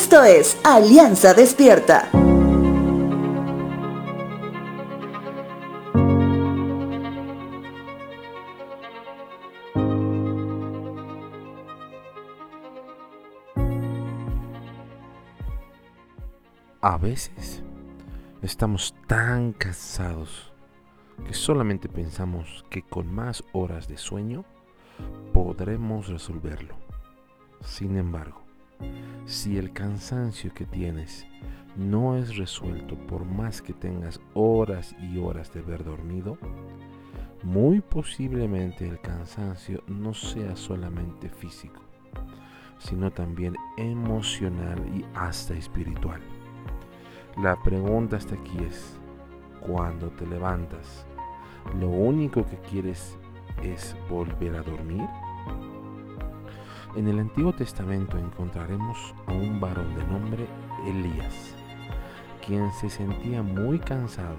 Esto 0.00 0.22
es 0.22 0.56
Alianza 0.62 1.34
Despierta. 1.34 2.08
A 16.80 16.96
veces 16.98 17.64
estamos 18.40 18.94
tan 19.08 19.52
cansados 19.52 20.52
que 21.26 21.34
solamente 21.34 21.88
pensamos 21.88 22.64
que 22.70 22.82
con 22.82 23.12
más 23.12 23.42
horas 23.52 23.88
de 23.88 23.98
sueño 23.98 24.44
podremos 25.34 26.06
resolverlo. 26.06 26.76
Sin 27.62 27.96
embargo, 27.96 28.48
si 29.28 29.58
el 29.58 29.74
cansancio 29.74 30.54
que 30.54 30.64
tienes 30.64 31.26
no 31.76 32.16
es 32.16 32.38
resuelto 32.38 32.96
por 32.96 33.26
más 33.26 33.60
que 33.60 33.74
tengas 33.74 34.18
horas 34.32 34.96
y 34.98 35.18
horas 35.18 35.52
de 35.52 35.60
haber 35.60 35.84
dormido, 35.84 36.38
muy 37.42 37.82
posiblemente 37.82 38.88
el 38.88 38.98
cansancio 39.00 39.82
no 39.86 40.14
sea 40.14 40.56
solamente 40.56 41.28
físico, 41.28 41.82
sino 42.78 43.10
también 43.10 43.54
emocional 43.76 44.82
y 44.96 45.04
hasta 45.14 45.52
espiritual. 45.52 46.22
La 47.36 47.62
pregunta 47.62 48.16
hasta 48.16 48.34
aquí 48.34 48.56
es, 48.66 48.98
cuando 49.60 50.08
te 50.08 50.26
levantas, 50.26 51.06
¿lo 51.78 51.90
único 51.90 52.46
que 52.46 52.56
quieres 52.70 53.18
es 53.62 53.94
volver 54.08 54.56
a 54.56 54.62
dormir? 54.62 55.06
En 56.96 57.06
el 57.06 57.18
Antiguo 57.18 57.52
Testamento 57.52 58.18
encontraremos 58.18 59.14
a 59.26 59.32
un 59.32 59.60
varón 59.60 59.94
de 59.94 60.04
nombre 60.04 60.46
Elías, 60.86 61.54
quien 62.46 62.72
se 62.72 62.90
sentía 62.90 63.42
muy 63.42 63.78
cansado. 63.78 64.38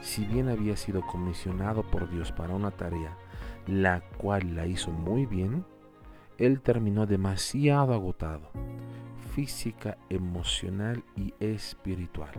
Si 0.00 0.24
bien 0.24 0.48
había 0.48 0.76
sido 0.76 1.02
comisionado 1.02 1.82
por 1.82 2.08
Dios 2.10 2.32
para 2.32 2.54
una 2.54 2.70
tarea, 2.70 3.16
la 3.66 4.00
cual 4.18 4.54
la 4.54 4.66
hizo 4.66 4.90
muy 4.90 5.26
bien, 5.26 5.64
él 6.38 6.60
terminó 6.60 7.06
demasiado 7.06 7.92
agotado 7.92 8.50
física, 9.38 9.96
emocional 10.08 11.04
y 11.14 11.32
espiritual. 11.38 12.32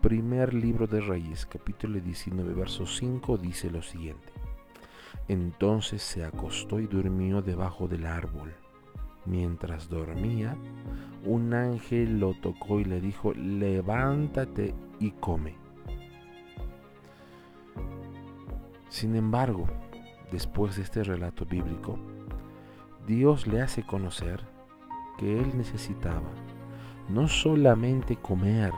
Primer 0.00 0.54
libro 0.54 0.86
de 0.86 1.00
Reyes, 1.00 1.46
capítulo 1.46 1.98
19, 1.98 2.54
verso 2.54 2.86
5, 2.86 3.38
dice 3.38 3.70
lo 3.70 3.82
siguiente. 3.82 4.33
Entonces 5.28 6.02
se 6.02 6.24
acostó 6.24 6.80
y 6.80 6.86
durmió 6.86 7.42
debajo 7.42 7.88
del 7.88 8.06
árbol. 8.06 8.54
Mientras 9.26 9.88
dormía, 9.88 10.56
un 11.24 11.54
ángel 11.54 12.20
lo 12.20 12.34
tocó 12.34 12.80
y 12.80 12.84
le 12.84 13.00
dijo, 13.00 13.32
levántate 13.32 14.74
y 15.00 15.12
come. 15.12 15.54
Sin 18.90 19.16
embargo, 19.16 19.66
después 20.30 20.76
de 20.76 20.82
este 20.82 21.02
relato 21.02 21.46
bíblico, 21.46 21.98
Dios 23.06 23.46
le 23.46 23.62
hace 23.62 23.82
conocer 23.82 24.40
que 25.18 25.40
él 25.40 25.56
necesitaba 25.56 26.30
no 27.08 27.28
solamente 27.28 28.16
comer, 28.16 28.72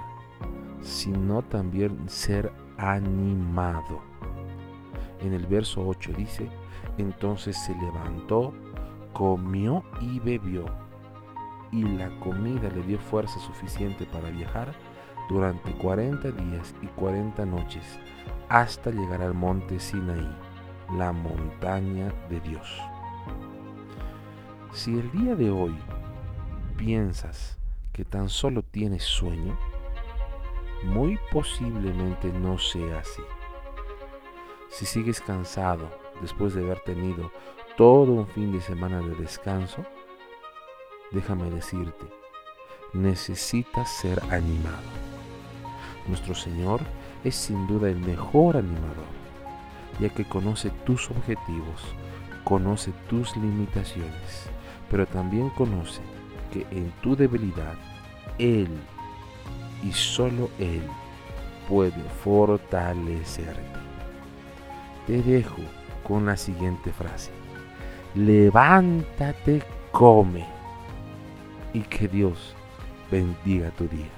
sino 0.80 1.42
también 1.42 2.08
ser 2.08 2.52
animado. 2.76 4.00
En 5.20 5.32
el 5.32 5.46
verso 5.46 5.86
8 5.86 6.12
dice, 6.16 6.48
entonces 6.98 7.56
se 7.64 7.74
levantó, 7.74 8.52
comió 9.12 9.82
y 10.00 10.20
bebió, 10.20 10.66
y 11.72 11.82
la 11.82 12.08
comida 12.20 12.68
le 12.70 12.82
dio 12.82 12.98
fuerza 12.98 13.38
suficiente 13.40 14.06
para 14.06 14.30
viajar 14.30 14.74
durante 15.28 15.72
40 15.72 16.30
días 16.30 16.74
y 16.82 16.86
40 16.86 17.44
noches 17.46 17.98
hasta 18.48 18.90
llegar 18.90 19.22
al 19.22 19.34
monte 19.34 19.80
Sinaí, 19.80 20.28
la 20.96 21.12
montaña 21.12 22.12
de 22.30 22.40
Dios. 22.40 22.80
Si 24.72 24.98
el 24.98 25.10
día 25.10 25.34
de 25.34 25.50
hoy 25.50 25.76
piensas 26.76 27.58
que 27.92 28.04
tan 28.04 28.28
solo 28.28 28.62
tienes 28.62 29.02
sueño, 29.02 29.58
muy 30.84 31.18
posiblemente 31.32 32.32
no 32.32 32.58
sea 32.58 32.98
así. 32.98 33.22
Si 34.70 34.86
sigues 34.86 35.20
cansado 35.20 35.88
después 36.20 36.54
de 36.54 36.62
haber 36.62 36.80
tenido 36.80 37.30
todo 37.76 38.12
un 38.12 38.26
fin 38.26 38.52
de 38.52 38.60
semana 38.60 39.00
de 39.00 39.14
descanso, 39.14 39.84
déjame 41.12 41.50
decirte, 41.50 42.06
necesitas 42.92 43.90
ser 43.90 44.20
animado. 44.30 44.82
Nuestro 46.08 46.34
Señor 46.34 46.80
es 47.24 47.34
sin 47.34 47.66
duda 47.66 47.88
el 47.88 48.00
mejor 48.00 48.56
animador, 48.56 49.06
ya 50.00 50.08
que 50.08 50.24
conoce 50.24 50.70
tus 50.84 51.10
objetivos, 51.10 51.82
conoce 52.44 52.92
tus 53.08 53.36
limitaciones, 53.36 54.48
pero 54.90 55.06
también 55.06 55.50
conoce 55.50 56.00
que 56.52 56.66
en 56.70 56.92
tu 57.02 57.16
debilidad 57.16 57.74
Él 58.38 58.68
y 59.82 59.92
solo 59.92 60.50
Él 60.58 60.82
puede 61.68 62.02
fortalecerte. 62.22 63.85
Te 65.06 65.22
dejo 65.22 65.62
con 66.06 66.26
la 66.26 66.36
siguiente 66.36 66.92
frase. 66.92 67.30
Levántate, 68.14 69.62
come 69.92 70.44
y 71.72 71.80
que 71.82 72.08
Dios 72.08 72.54
bendiga 73.10 73.70
tu 73.70 73.86
día. 73.88 74.10